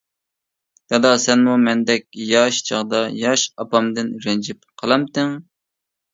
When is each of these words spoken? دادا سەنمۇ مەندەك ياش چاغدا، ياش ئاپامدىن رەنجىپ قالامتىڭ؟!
دادا 0.93 1.11
سەنمۇ 1.25 1.53
مەندەك 1.67 2.07
ياش 2.31 2.63
چاغدا، 2.71 3.03
ياش 3.25 3.45
ئاپامدىن 3.53 4.11
رەنجىپ 4.27 4.67
قالامتىڭ؟! 4.83 5.39